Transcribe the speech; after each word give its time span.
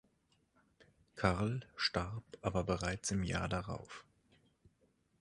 Karl 1.15 1.59
starb 1.75 2.23
aber 2.41 2.63
bereits 2.63 3.11
im 3.11 3.23
Jahr 3.23 3.47
darauf. 3.47 4.03